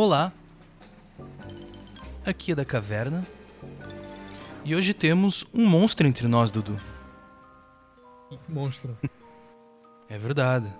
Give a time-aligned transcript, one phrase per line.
[0.00, 0.32] Olá,
[2.24, 3.26] aqui é da caverna
[4.64, 6.76] e hoje temos um monstro entre nós, Dudu.
[8.48, 8.96] Monstro.
[10.08, 10.72] É verdade.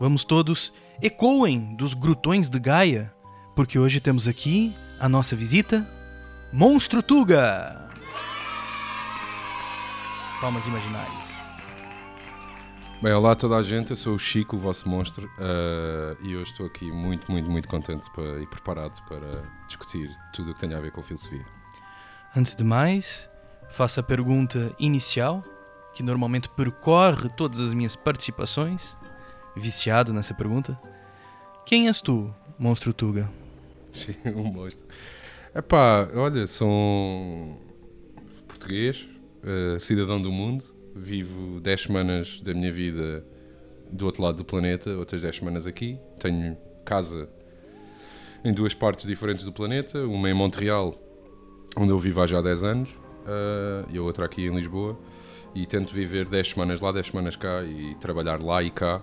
[0.00, 3.14] Vamos todos ecoem dos grutões de Gaia,
[3.54, 5.88] porque hoje temos aqui a nossa visita,
[6.52, 7.88] Monstro Tuga.
[10.40, 11.31] Palmas imaginárias.
[13.02, 16.36] Bem, olá a toda a gente, eu sou o Chico, o vosso monstro, eh, e
[16.36, 20.60] hoje estou aqui muito, muito, muito contente para- e preparado para discutir tudo o que
[20.60, 21.44] tem a ver com filosofia.
[22.36, 23.28] Antes de mais,
[23.70, 25.42] faço a pergunta inicial,
[25.94, 28.96] que normalmente percorre todas as minhas participações,
[29.56, 30.78] viciado nessa pergunta.
[31.66, 33.28] Quem és tu, Monstro Tuga?
[34.26, 34.86] um monstro.
[35.52, 37.58] Epá, olha, sou um
[38.46, 39.08] português,
[39.42, 43.24] eh, cidadão do mundo, vivo 10 semanas da minha vida
[43.90, 45.98] do outro lado do planeta, outras 10 semanas aqui.
[46.18, 47.28] Tenho casa
[48.44, 50.94] em duas partes diferentes do planeta, uma em Montreal,
[51.76, 52.90] onde eu vivo há já 10 anos,
[53.26, 54.98] eh, e a outra aqui em Lisboa.
[55.54, 59.02] E tento viver 10 semanas lá, 10 semanas cá e trabalhar lá e cá,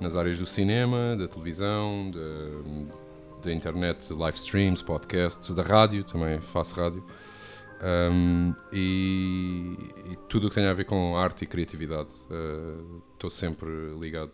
[0.00, 6.40] nas áreas do cinema, da televisão, da, da internet, live streams, podcasts, da rádio, também
[6.40, 7.04] faço rádio.
[7.80, 9.76] Um, e,
[10.10, 12.08] e tudo o que tem a ver com arte e criatividade.
[12.30, 14.32] uh, Estou sempre ligado.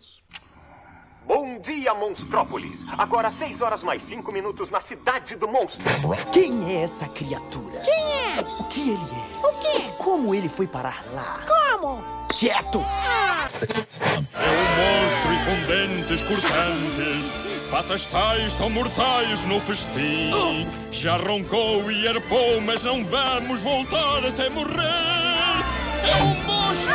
[1.27, 2.85] Bom dia, Monstrópolis!
[2.99, 5.83] Agora 6 horas mais 5 minutos na cidade do monstro.
[6.31, 7.79] Quem é essa criatura?
[7.79, 8.35] Quem é?
[8.59, 9.47] O que ele é?
[9.47, 9.91] O quê?
[9.97, 11.41] Como ele foi parar lá?
[11.47, 12.03] Como?
[12.29, 12.79] Quieto!
[12.79, 20.31] É um monstro e com dentes cortantes, patas tais tão mortais no festim.
[20.91, 24.75] Já roncou e arpou, mas não vamos voltar até morrer.
[26.03, 26.93] É um monstro!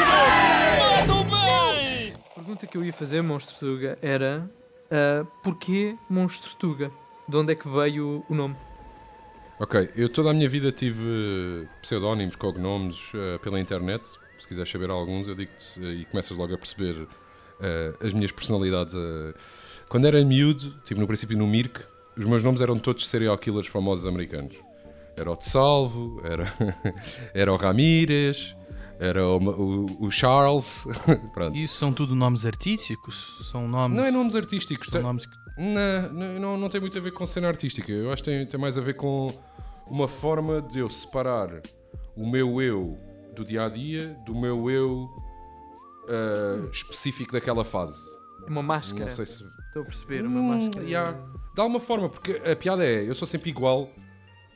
[0.78, 2.12] Mata o bem!
[2.30, 4.48] A pergunta que eu ia fazer, Monstro Tuga, era
[4.90, 6.90] ah, porquê Monstro Tuga?
[7.28, 8.56] De onde é que veio o nome?
[9.60, 14.02] Ok, eu toda a minha vida tive pseudónimos, cognomes uh, pela internet.
[14.38, 17.08] Se quiseres saber alguns, eu digo-te uh, e começas logo a perceber uh,
[18.04, 18.94] as minhas personalidades.
[18.94, 19.34] uh.
[19.90, 21.80] Quando era miúdo, tipo no princípio no Mirk,
[22.16, 24.56] os meus nomes eram todos serial killers famosos americanos.
[25.16, 26.50] Era o De Salvo, era,
[27.34, 28.56] era o Ramírez,
[28.98, 30.86] era o, o- o Charles.
[31.34, 31.56] Pronto.
[31.56, 33.48] Isso são tudo nomes artísticos?
[33.50, 33.98] São nomes.
[33.98, 34.86] Não é nomes artísticos.
[34.86, 35.32] São tem- nomes que.
[35.58, 37.90] não, não, não, tem muito a ver com cena artística.
[37.92, 39.36] Eu acho que tem, tem mais a ver com
[39.86, 41.60] uma forma de eu separar
[42.16, 42.96] o meu eu
[43.34, 45.08] do dia a dia do meu eu
[46.08, 48.00] ah, específico daquela fase.
[48.46, 49.06] É uma máscara.
[49.06, 49.44] Não sei se.
[49.70, 50.84] Estou a perceber, uma Hum, máscara.
[50.84, 51.12] yeah.
[51.54, 53.90] De alguma forma, porque a piada é: eu sou sempre igual.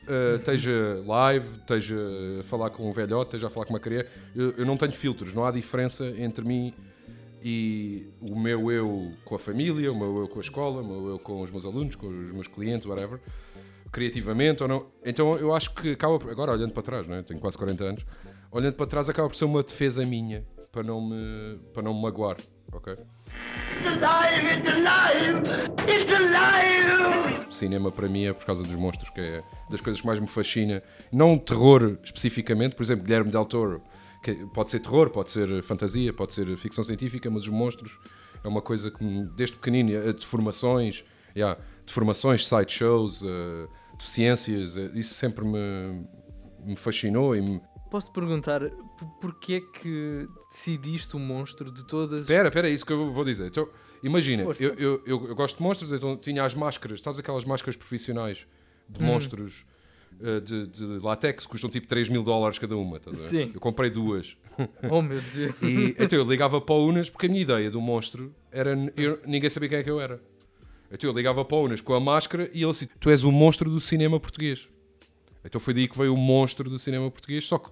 [0.07, 1.97] ah, esteja live, esteja
[2.39, 4.91] a falar com um velhote, esteja a falar com uma criança, eu, eu não tenho
[4.93, 6.71] filtros, não há diferença entre mim
[7.43, 11.09] e o meu eu com a família, o meu eu com a escola, o meu
[11.09, 13.19] eu com os meus alunos, com os meus clientes, whatever,
[13.91, 14.85] criativamente ou não.
[15.03, 17.23] Então eu acho que acaba, por- agora olhando para trás, não é?
[17.23, 18.05] tenho quase 40 anos,
[18.51, 22.01] olhando para trás acaba por ser uma defesa minha para não me, para não me
[22.01, 22.35] magoar,
[22.73, 22.97] ok?
[27.49, 30.27] cinema para mim é por causa dos monstros, que é das coisas que mais me
[30.27, 30.83] fascina.
[31.13, 33.81] Não terror especificamente, por exemplo, Guilherme Del Toro,
[34.21, 37.97] que pode ser terror, pode ser fantasia, pode ser ficção científica, mas os monstros
[38.43, 39.05] é uma coisa que
[39.37, 41.05] desde pequenino, eh, deformações,
[41.37, 46.05] yeah, deformações, sideshows, uh, deficiências, eh, isso sempre me,
[46.65, 47.61] me fascinou e me,
[47.95, 48.59] Posso perguntar
[48.97, 52.23] por- porquê é que decidiste o monstro de todas.
[52.23, 53.47] Espera, espera, é isso que eu vou dizer.
[53.47, 53.69] Então,
[54.03, 57.77] imagina, eu, eu, eu, eu gosto de monstros, então tinha as máscaras, sabes aquelas máscaras
[57.77, 58.45] profissionais
[58.89, 59.65] de monstros
[60.21, 63.29] eh, de, de látex que custam tipo 3 mil dólares cada uma, estás a ver?
[63.29, 63.51] Sim.
[63.53, 64.35] Eu comprei duas.
[64.91, 65.55] Oh meu Deus.
[65.61, 68.75] E então eu ligava para o Unas porque a minha ideia do monstro era.
[69.25, 70.21] ninguém sabia quem é que eu era.
[70.91, 73.31] Então eu ligava para o Unas com a máscara e ele assim: Tu és o
[73.31, 74.67] monstro do cinema português.
[75.45, 77.47] Então foi daí que veio o monstro do cinema português.
[77.47, 77.69] Só que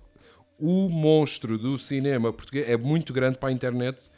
[0.66, 4.10] o monstro do cinema português é muito grande para a internet.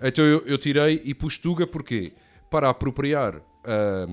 [0.00, 2.12] Então eu, eu tirei e pus Tuga porquê?
[2.48, 4.06] Para apropriar ah,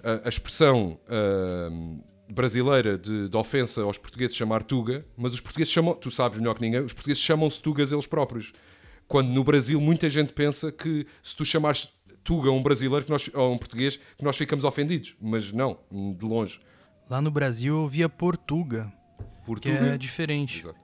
[0.00, 1.68] a, a expressão ah,
[2.32, 6.54] brasileira de, de ofensa aos portugueses chamar Tuga, mas os portugueses chamam, tu sabes melhor
[6.54, 8.52] que ninguém, os portugueses chamam-se Tugas eles próprios.
[9.08, 11.92] Quando no Brasil muita gente pensa que se tu chamares
[12.22, 15.16] Tuga a um brasileiro que nós, ou um português, que nós ficamos ofendidos.
[15.20, 15.80] Mas não,
[16.16, 16.60] de longe.
[17.08, 18.92] Lá no Brasil eu via Portuga,
[19.58, 19.94] que Portuga.
[19.94, 20.60] é diferente.
[20.60, 20.78] Exato.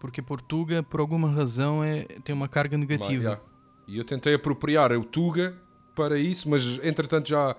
[0.00, 3.22] Porque Portuga, por alguma razão, é, tem uma carga negativa.
[3.22, 3.42] Yeah.
[3.88, 5.56] E eu tentei apropriar o Tuga
[5.94, 7.56] para isso, mas entretanto já,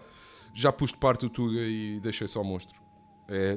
[0.54, 2.80] já pus de parte o Tuga e deixei só o monstro.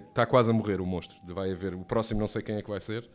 [0.09, 1.17] Está quase a morrer o monstro.
[1.33, 1.75] Vai haver.
[1.75, 3.09] O próximo não sei quem é que vai ser.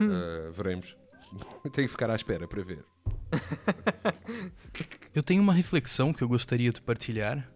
[0.00, 0.96] Uh, veremos.
[1.72, 2.84] Tenho que ficar à espera para ver.
[5.14, 7.48] Eu tenho uma reflexão que eu gostaria de partilhar,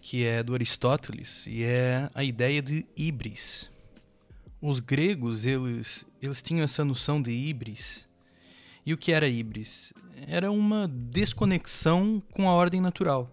[0.00, 3.70] que é do Aristóteles e é a ideia de híbris.
[4.60, 8.08] Os gregos, eles, eles tinham essa noção de híbris.
[8.84, 9.92] E o que era híbris?
[10.26, 13.30] Era uma desconexão com a ordem natural.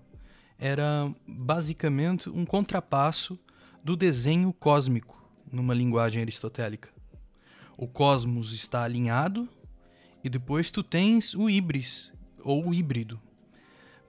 [0.59, 3.39] Era basicamente um contrapasso
[3.83, 5.21] do desenho cósmico,
[5.51, 6.89] numa linguagem aristotélica.
[7.77, 9.47] O cosmos está alinhado
[10.23, 12.11] e depois tu tens o híbris,
[12.43, 13.19] ou o híbrido.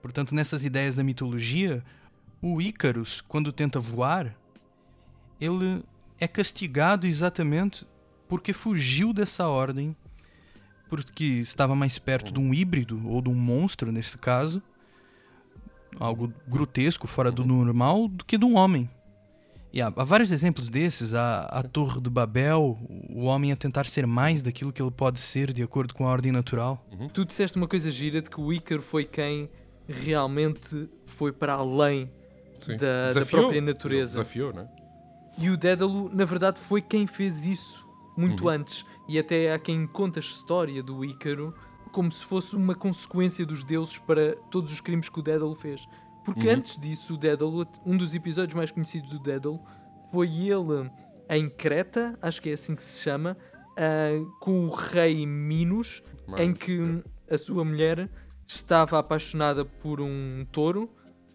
[0.01, 1.83] Portanto, nessas ideias da mitologia,
[2.41, 4.35] o Ícaros, quando tenta voar,
[5.39, 5.83] ele
[6.19, 7.85] é castigado exatamente
[8.27, 9.95] porque fugiu dessa ordem,
[10.89, 14.61] porque estava mais perto de um híbrido ou de um monstro, nesse caso,
[15.99, 18.89] algo grotesco, fora do normal, do que de um homem.
[19.71, 21.13] E há, há vários exemplos desses.
[21.13, 22.79] A, a Torre de Babel,
[23.09, 26.11] o homem a tentar ser mais daquilo que ele pode ser de acordo com a
[26.11, 26.83] ordem natural.
[27.13, 29.49] Tu disseste uma coisa gira de que o Ícaro foi quem
[29.87, 32.09] realmente foi para além
[32.57, 32.77] Sim.
[32.77, 34.21] da, da própria Ele natureza.
[34.21, 34.67] Desafiou, né?
[35.37, 37.85] E o Dédalo, na verdade, foi quem fez isso
[38.15, 38.49] muito Uhum.
[38.49, 38.85] antes.
[39.07, 41.53] E até há quem conta a história do Ícaro
[41.91, 45.87] como se fosse uma consequência dos deuses para todos os crimes que o Dédalo fez.
[46.25, 46.53] Porque Uhum.
[46.55, 49.59] antes disso, o Dédalo, um dos episódios mais conhecidos do Dédalo,
[50.11, 50.89] foi ele
[51.29, 53.37] em Creta, acho que é assim que se chama,
[53.77, 54.09] ah,
[54.39, 56.01] com o rei Minos,
[56.37, 58.09] em Mas, que a sua mulher
[58.47, 60.89] estava apaixonada por um touro,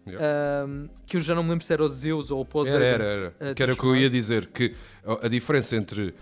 [0.07, 0.25] Yeah.
[0.25, 2.79] ah, que eu já não me lembro se era o Zeus ou o Poseidon.
[2.79, 3.51] Era, era, era.
[3.51, 4.73] a Que era o que eu ia dizer, que
[5.05, 6.13] a a diferença entre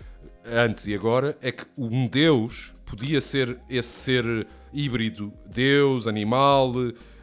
[0.44, 6.72] antes e agora é que um Deus podia ser esse ser híbrido, Deus, animal,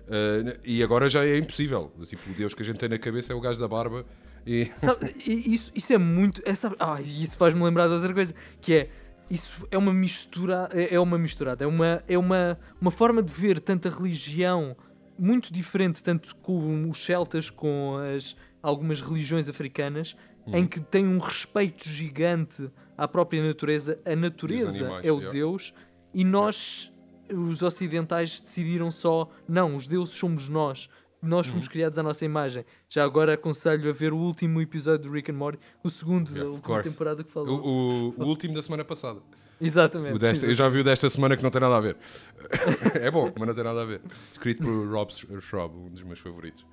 [0.07, 1.92] eh, e agora já é impossível.
[2.06, 4.06] Tipo, o Deus que a gente tem na cabeça é o gajo da barba
[4.45, 4.65] e...
[4.77, 6.42] Sabe, isso, isso é muito.
[6.45, 8.89] É, sabe, ah, isso faz-me lembrar de outra coisa, que é.
[9.30, 10.69] Isso é uma mistura.
[10.71, 11.65] É é uma misturada.
[11.65, 14.74] É uma, é uma, uma forma de ver tanta religião
[15.18, 20.16] muito diferente, tanto com os celtas, com as, algumas religiões africanas,
[20.48, 24.00] em que tem um respeito gigante à própria natureza.
[24.06, 25.31] A natureza animais, é o yeah.
[25.31, 25.74] Deus
[26.14, 26.92] e nós,
[27.34, 30.90] os ocidentais, decidiram só: não, os deuses somos nós.
[31.20, 31.54] Nós Uhum.
[31.54, 32.63] fomos criados à nossa imagem.
[32.88, 36.44] Já agora aconselho a ver o último episódio do Rick and Morty, o segundo Yeah,
[36.44, 36.92] da última course.
[36.92, 37.60] temporada que O, falou.
[37.66, 39.20] o- o último da semana passada.
[39.59, 40.15] Exatamente.
[40.15, 41.98] O desta- eu já vi o desta semana que não tem nada a ver.
[43.01, 44.01] é bom, mas não tem nada a ver.
[44.31, 45.12] Escrito por Rob
[45.42, 46.65] Schraub, um dos meus favoritos.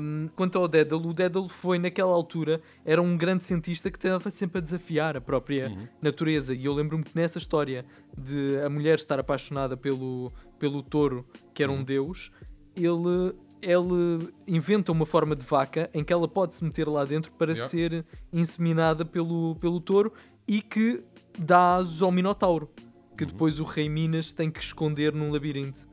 [0.00, 4.30] Um, quanto ao Dédalo, o Dédalo foi naquela altura, era um grande cientista que estava
[4.30, 5.86] sempre a desafiar a própria Uhum.
[6.00, 6.54] natureza.
[6.54, 7.84] E eu lembro-me que nessa história
[8.16, 11.70] de a mulher estar apaixonada pelo, pelo touro, que Uhum.
[11.72, 12.30] era um deus,
[12.74, 17.30] ele, ele inventa uma forma de vaca em que ela pode se meter lá dentro
[17.32, 17.68] para Yeah.
[17.68, 20.12] ser inseminada pelo, pelo touro
[20.46, 21.02] e que
[21.38, 22.70] dá asos ao Minotauro.
[23.16, 23.30] Que Uhum.
[23.30, 25.86] depois o rei Minas tem que esconder num labirinto.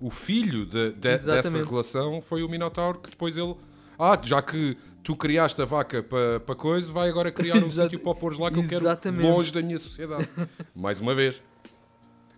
[0.00, 1.70] o filho de- de- dessa Exatamente.
[1.70, 3.54] relação foi o Minotauro que depois ele.
[3.98, 7.98] Ah, já que tu criaste a vaca para pa coisa, vai agora criar um sítio
[8.00, 9.22] para pôres lá que eu quero Exatamente.
[9.22, 10.28] longe da minha sociedade.
[10.74, 11.40] Mais uma vez.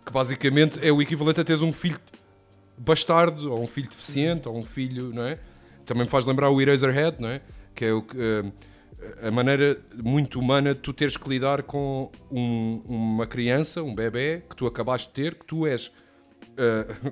[0.05, 1.99] Que basicamente é o equivalente a teres um filho
[2.77, 5.39] bastardo, ou um filho deficiente, ou um filho, não é?
[5.85, 7.41] Também me faz lembrar o Eraserhead, não é?
[7.75, 8.15] Que é o que.
[8.17, 8.51] eh,
[9.21, 14.43] a maneira muito humana de tu teres que lidar com um- uma criança, um bebê,
[14.49, 15.93] que tu acabaste de ter, que tu és uh,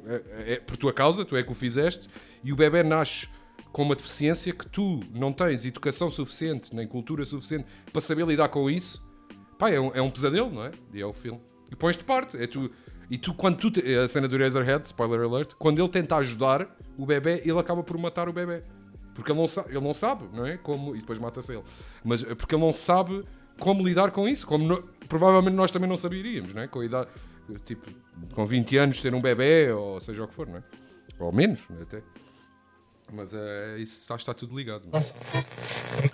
[0.45, 2.09] é por tua causa, tu é que o fizeste,
[2.43, 3.27] e o bebê nasce
[3.71, 8.49] com uma deficiência que tu não tens educação suficiente, nem cultura suficiente para saber lidar
[8.49, 9.03] com isso,
[9.59, 10.71] pá, é um, é um pesadelo, não é?
[10.93, 11.41] E é o filme.
[11.71, 12.37] E pões de parte.
[12.37, 12.71] É tu,
[13.11, 13.69] e tu, quando tu.
[13.69, 17.83] te- a cena do Razorhead, spoiler alert, quando ele tenta ajudar o bebê, ele acaba
[17.83, 18.63] por matar o bebê.
[19.15, 20.57] Porque ele não, sa ele não sabe, não é?
[20.57, 21.63] Como, e depois mata-se ele.
[22.03, 23.23] Mas é porque ele não sabe
[23.59, 24.45] como lidar com isso.
[24.45, 26.67] Como no- provavelmente nós também não saberíamos, não é?
[26.67, 27.09] Com a idade,
[27.65, 27.89] tipo,
[28.33, 30.63] com 20 anos ter um bebê, ou seja o que for, não é?
[31.17, 32.03] Ou menos, até.
[33.13, 34.83] Mas é, isso acho que está tudo ligado.
[34.91, 35.03] não é?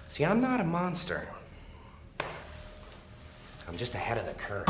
[0.10, 1.28] See, I'm not a monster.
[3.68, 4.66] I'm just ahead of the curve.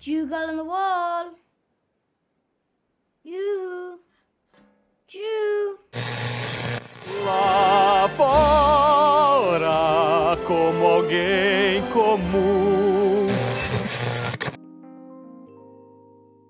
[0.00, 1.34] Jew girl on the wall.
[3.24, 4.00] You.
[5.06, 5.78] Jew.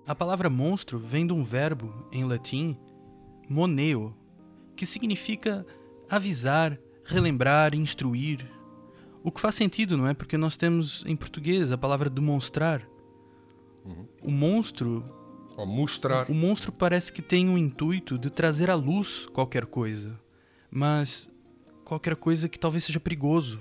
[0.07, 2.75] A palavra monstro vem de um verbo em latim,
[3.47, 4.15] moneo,
[4.75, 5.65] que significa
[6.09, 8.45] avisar, relembrar, instruir.
[9.23, 10.13] O que faz sentido, não é?
[10.13, 12.81] Porque nós temos em português a palavra demonstrar.
[14.23, 15.03] O monstro,
[15.55, 16.29] Ou mostrar.
[16.29, 20.19] o monstro parece que tem o intuito de trazer à luz qualquer coisa,
[20.71, 21.29] mas
[21.85, 23.59] qualquer coisa que talvez seja perigoso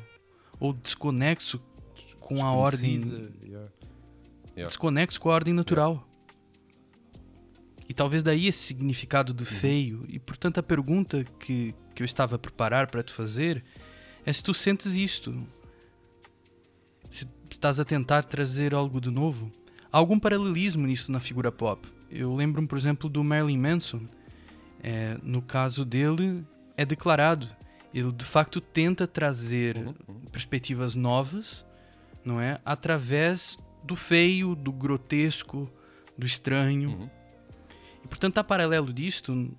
[0.59, 1.61] ou desconexo
[2.29, 3.69] com a ordem Desconhecida, yeah.
[4.55, 4.69] Yeah.
[4.69, 6.07] desconexo com a ordem natural.
[7.89, 10.05] E talvez daí esse significado de feio.
[10.09, 13.65] E portanto a pergunta que, que eu estava a preparar para te fazer
[14.27, 15.47] é se tu sentes isto.
[17.11, 19.51] Se estás a tentar trazer algo de novo.
[19.91, 21.89] Há algum paralelismo nisso na figura pop.
[22.11, 24.03] Eu lembro-me, por exemplo, do Marilyn Manson.
[24.83, 26.45] É, no caso dele,
[26.77, 27.49] é declarado.
[27.93, 29.95] Ele de facto tenta trazer
[30.31, 31.65] perspectivas novas,
[32.29, 32.61] não é?
[32.65, 35.69] Através do feio, do grotesco,
[36.17, 37.11] do estranho.
[38.05, 39.51] E portanto, a paralelo disto,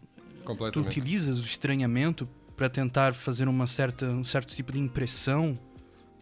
[0.71, 5.57] tu utilizas o estranhamento para tentar fazer uma certa, um certo tipo de impressão.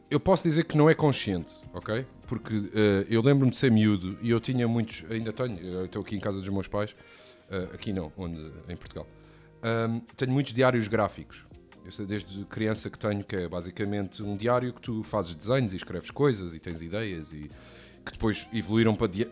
[0.09, 2.05] Eu posso dizer que não é consciente, ok?
[2.27, 6.15] Porque eh, eu lembro-me de ser miúdo e eu tinha muitos, ainda tenho, estou aqui
[6.15, 6.95] em casa dos meus pais,
[7.49, 8.39] eh, aqui não, onde,
[8.69, 9.07] em Portugal.
[9.61, 11.46] Ahm, tenho muitos diários gráficos.
[11.87, 15.71] Eu sei desde criança que tenho, que é basicamente um diário que tu fazes desenhos
[15.71, 17.49] e escreves coisas e tens ideias e
[18.03, 19.27] que depois evoluíram para eh,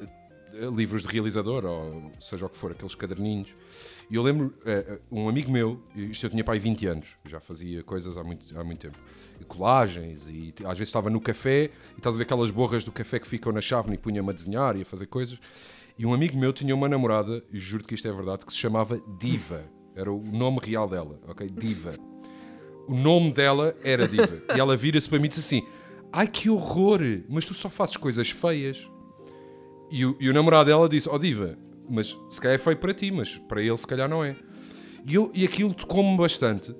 [0.73, 3.53] livros de realizador ou seja o que for, aqueles caderninhos.
[4.09, 7.83] E eu lembro, eh, um amigo meu, isto eu tinha pai 20 anos, já fazia
[7.83, 8.97] coisas há muito, há muito tempo,
[9.37, 12.91] e colagens, e às vezes estava no café e estás a ver aquelas borras do
[12.93, 15.37] café que ficam na chávena e punha-me a desenhar e a fazer coisas.
[15.99, 18.59] E um amigo meu tinha uma namorada, e juro que isto é verdade, que se
[18.59, 19.69] chamava Diva.
[19.93, 21.49] Era o nome real dela, ok?
[21.49, 21.93] Diva.
[22.87, 24.41] O nome dela era Diva.
[24.55, 25.63] E ela vira-se para mim e diz assim:
[26.11, 28.89] Ai que horror, mas tu só fazes coisas feias.
[29.91, 31.57] E o, e o namorado dela disse: Ó Diva,
[31.89, 34.35] mas se calhar é feio para ti, mas para ele se calhar não é.
[35.07, 36.75] E, eu, e aquilo tocou-me bastante.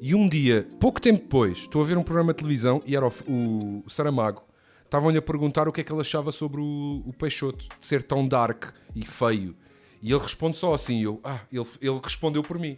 [0.00, 3.06] E um dia, pouco tempo depois, estou a ver um programa de televisão e era
[3.06, 4.42] o, o Saramago.
[4.84, 8.02] Estavam-lhe a perguntar o que é que ele achava sobre o, o Peixoto, de ser
[8.02, 9.56] tão dark e feio.
[10.02, 12.76] E ele responde só assim, eu, ah, ele, ele respondeu por mim,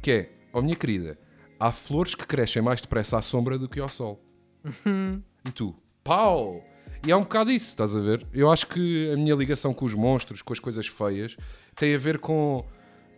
[0.00, 1.18] que é, ó minha querida,
[1.62, 4.20] há flores que crescem mais depressa à sombra do que ao sol.
[5.46, 6.64] E tu, pau!
[7.06, 8.26] E é um bocado isso, estás a ver?
[8.32, 11.36] Eu acho que a minha ligação com os monstros, com as coisas feias,
[11.74, 12.64] tem a ver com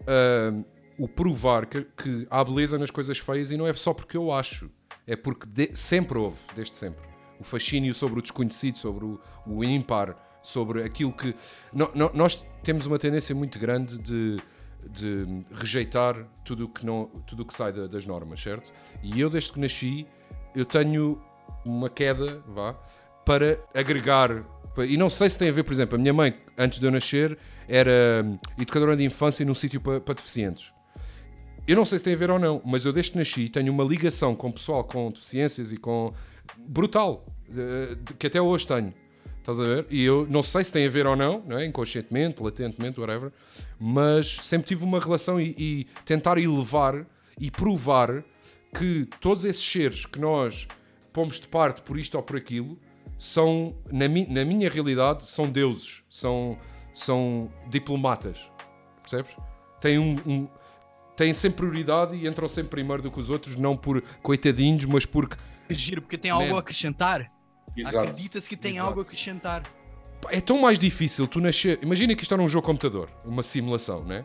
[0.07, 0.53] ah,
[0.99, 4.33] o provar que, que há beleza nas coisas feias e não é só porque eu
[4.33, 4.71] acho,
[5.07, 7.05] é porque de- sempre houve, desde sempre.
[7.39, 11.35] O fascínio sobre o desconhecido, sobre o, o ímpar, sobre aquilo que.
[11.73, 14.37] No- no- nós temos uma tendência muito grande de,
[14.91, 18.71] de rejeitar tudo o que, não, tudo o que sai da- das normas, certo?
[19.03, 20.07] E eu, desde que nasci,
[20.55, 21.21] eu tenho
[21.65, 22.75] uma queda, vá,
[23.25, 24.45] para agregar.
[24.79, 26.91] E não sei se tem a ver, por exemplo, a minha mãe, antes de eu
[26.91, 27.39] nascer,
[27.69, 30.73] era hum, educadora de infância num sítio para, para deficientes.
[31.67, 33.73] Eu não sei se tem a ver ou não, mas eu desde que nasci tenho
[33.73, 36.13] uma ligação com pessoal com deficiências e com.
[36.59, 37.25] brutal,
[38.19, 38.93] que até hoje tenho.
[39.45, 39.87] Estás a ver?
[39.91, 41.67] E eu não sei se tem a ver ou não, não é?
[41.67, 43.31] inconscientemente, latentemente, whatever,
[43.79, 47.05] mas sempre tive uma relação e, e tentar elevar
[47.39, 48.25] e provar
[48.75, 50.67] que todos esses seres que nós
[51.13, 52.79] pomos de parte por isto ou por aquilo
[53.19, 56.57] são, na, mi- na minha realidade, são deuses, são,
[56.95, 58.39] são diplomatas,
[59.03, 59.37] percebes?
[59.79, 60.49] Têm, um, um-
[61.19, 65.05] têm sempre prioridade e entram sempre primeiro do que os outros, não por coitadinhos, mas
[65.05, 65.37] porque
[65.69, 66.39] Giro, porque tem Man.
[66.43, 67.31] algo a acrescentar.
[67.77, 67.99] Exato.
[67.99, 68.89] Acredita-se que tem Exato.
[68.89, 69.63] algo a acrescentar.
[70.31, 71.79] É tão mais difícil tu nascer.
[71.83, 74.25] Imagina que isto era um jogo computador, uma simulação, né?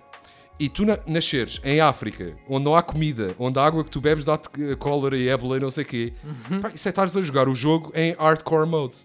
[0.60, 4.02] E tu na- nasceres em África, onde não há comida, onde a água que tu
[4.02, 6.14] bebes dá-te cólera e ébola e não sei o quê,
[6.62, 8.96] pá, isso é estares a jogar o jogo em hardcore mode.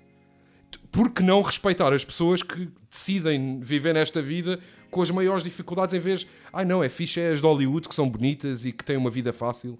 [0.91, 4.59] Por que não respeitar as pessoas que decidem viver nesta vida
[4.91, 6.27] com as maiores dificuldades em vez.
[6.53, 9.11] Ai não, é fixe, é as de Hollywood que são bonitas e que têm uma
[9.11, 9.79] vida fácil.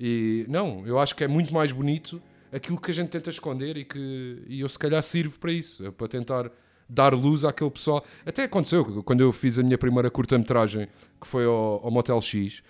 [0.00, 2.20] E não, eu acho que é muito mais bonito
[2.54, 5.84] aquilo que a gente tenta esconder e que e eu se calhar sirvo para isso,
[5.84, 6.50] é para tentar
[6.88, 8.04] dar luz àquele pessoal.
[8.24, 10.88] Até aconteceu quando eu fiz a minha primeira curta-metragem,
[11.20, 12.62] que foi ao, ao Motel X,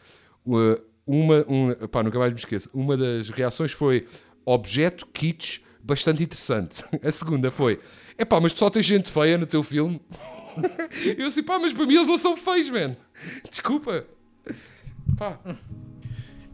[0.46, 4.06] uh, uma, um, pá, nunca mais me esqueço, uma das reações foi
[4.44, 6.82] objeto kitsch bastante interessante.
[7.02, 7.78] A segunda foi,
[8.16, 10.00] é pá, mas só tens gente feia no teu filme?
[11.18, 12.96] eu assim, pá, mas para mim eles não são feios, man.
[13.50, 14.06] Desculpa.
[15.16, 15.38] Pá.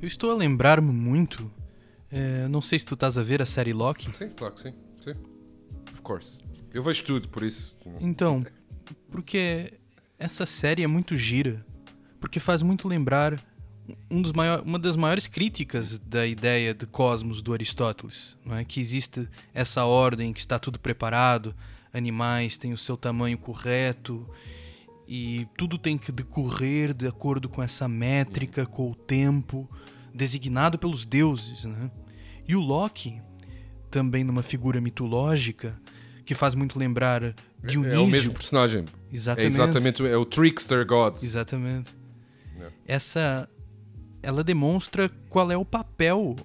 [0.03, 1.60] Eu estou a lembrar-me muito.
[2.11, 4.11] Eh, não sei se tu estás a ver a série Loki.
[4.17, 4.75] Sim, claro que sim.
[5.01, 5.15] sim.
[5.93, 6.39] Of course.
[6.73, 7.79] Eu vejo tudo, por isso.
[8.01, 8.45] Então,
[9.11, 9.75] porque
[10.19, 11.65] essa série é muito gira.
[12.21, 13.43] Porque faz muito lembrar
[14.11, 18.37] um dos maior, uma das maiores críticas da ideia de cosmos do Aristóteles.
[18.45, 18.65] Não é?
[18.65, 21.55] Que existe essa ordem que está tudo preparado,
[21.93, 24.29] animais têm o seu tamanho correto
[25.09, 29.69] e tudo tem que decorrer de acordo com essa métrica, com o tempo
[30.15, 31.65] designado pelos deuses.
[31.65, 31.91] Né?
[32.47, 33.21] E o Loki,
[33.91, 35.81] também numa figura mitológica,
[36.25, 37.95] que faz muito lembrar Dionísio.
[37.95, 38.85] É o mesmo personagem.
[39.13, 39.45] Exatamente.
[39.45, 41.23] É exatamente, é o Trickster God.
[41.23, 41.95] Exatamente.
[42.59, 42.71] É.
[42.87, 43.49] Essa
[44.23, 46.37] ela demonstra qual é o papel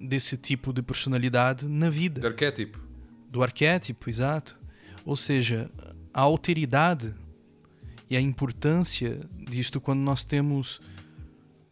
[0.00, 2.20] desse tipo de personalidade na vida.
[2.20, 2.80] De arquétipo.
[3.28, 4.58] Do arquétipo, exato.
[5.04, 5.70] Ou seja,
[6.12, 7.14] a alteridade
[8.08, 10.80] e a importância disto quando nós temos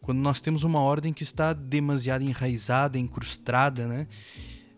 [0.09, 4.07] quando nós temos uma ordem que está demasiado enraizada, incrustada, né?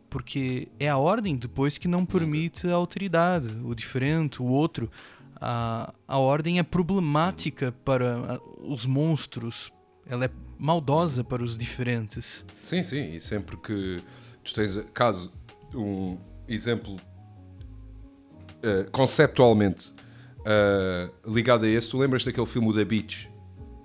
[0.10, 4.92] Porque é a ordem depois que não permite a alteridade, o diferente, o outro.
[5.40, 9.72] A, a ordem é problemática para os monstros,
[10.06, 12.46] ela é maldosa para os diferentes.
[12.62, 14.04] Sim, sim, e sempre que
[14.44, 15.32] tu tens, caso
[15.74, 16.98] um exemplo
[18.62, 19.94] eh, conceptualmente
[20.46, 23.32] eh, ligado a esse, tu lembras daquele filme The Beach,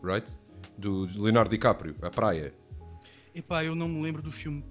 [0.02, 0.28] right?
[0.78, 2.52] Do Leonardo DiCaprio, A Praia.
[3.34, 4.64] Epá, eu não me lembro do filme.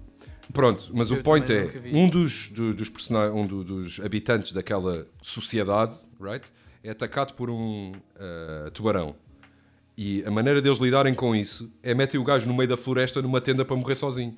[0.52, 4.52] Pronto, mas Eu o point é, um dos, do- dos, persona- um do- dos habitantes
[4.52, 6.44] daquela sociedade, right?
[6.84, 9.16] É atacado por um eh, tubarão.
[9.98, 13.20] E a maneira deles lidarem com isso é metem o gajo no meio da floresta
[13.20, 14.36] numa tenda para morrer sozinho.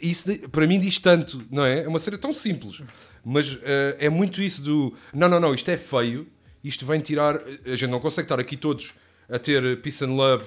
[0.00, 1.80] Isso para mim diz tanto, não é?
[1.84, 2.82] É uma cena tão simples,
[3.24, 6.26] mas eh, é muito isso do não, não, não, isto é feio,
[6.62, 7.36] isto vem tirar.
[7.64, 8.94] A gente não consegue estar aqui todos
[9.32, 10.44] a ter peace and love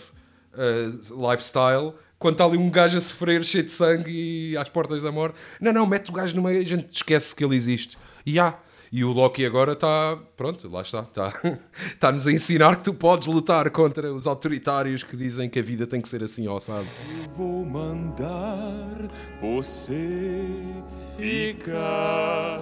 [0.58, 5.04] eh, lifestyle quando está ali um gajo a sofrer cheio de sangue e às portas
[5.04, 5.36] da morte.
[5.60, 7.98] Não, não, mete o gajo no meio, a gente esquece que ele existe.
[8.26, 8.58] E há.
[8.92, 11.34] E o Loki agora está, pronto, lá está, está,
[11.86, 15.86] está-nos a ensinar que tu podes lutar contra os autoritários que dizem que a vida
[15.86, 16.88] tem que ser assim, ó, sabe?
[17.24, 19.10] Eu vou mandar
[19.42, 20.48] você
[21.18, 22.62] ficar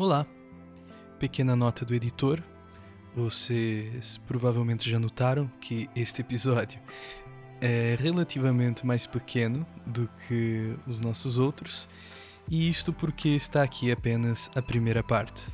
[0.00, 0.24] Olá,
[1.18, 2.40] pequena nota do editor.
[3.16, 6.78] Vocês provavelmente já notaram que este episódio
[7.60, 11.88] é relativamente mais pequeno do que os nossos outros,
[12.48, 15.46] e isto porque está aqui apenas a primeira parte.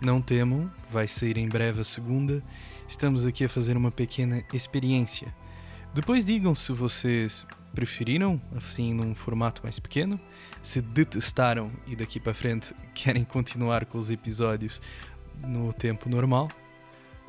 [0.00, 2.42] Não temam, vai sair em breve a segunda.
[2.88, 5.32] Estamos aqui a fazer uma pequena experiência.
[5.94, 10.20] Depois digam se vocês preferiram assim num formato mais pequeno,
[10.62, 14.82] se detestaram e daqui para frente querem continuar com os episódios
[15.36, 16.48] no tempo normal.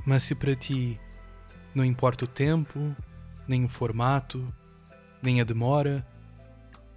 [0.06, 1.00] Mas se para ti
[1.74, 2.96] não importa o tempo,
[3.48, 4.54] nem o formato,
[5.22, 6.06] nem a demora,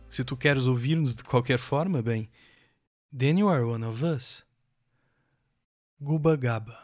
[0.09, 2.29] se tu queres ouvir-nos de qualquer forma, bem,
[3.17, 4.45] then you are one of us.
[6.01, 6.83] Guba Gaba.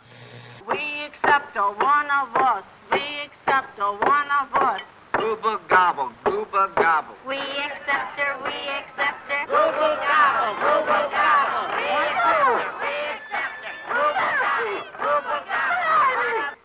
[0.66, 2.64] We accept a one of us.
[2.90, 3.17] We
[3.48, 4.80] accept a one of us.
[5.14, 7.14] Gooba gobble, gooba gobble.
[7.26, 9.46] We accept her, we accept her.
[9.46, 11.72] Google gobble, Google gobble.
[11.72, 13.74] We accept her, we accept her.
[13.88, 16.58] Google gobble, Google gobble.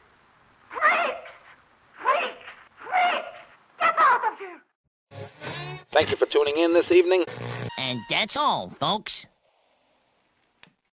[0.76, 1.24] Freaks!
[2.04, 2.44] Freaks!
[2.84, 3.38] Freaks!
[3.80, 4.62] Get out of here!
[5.92, 7.24] Thank you for tuning in this evening.
[7.78, 9.26] And that's all, folks.